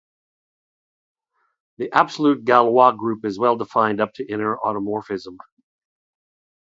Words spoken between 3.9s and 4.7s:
up to inner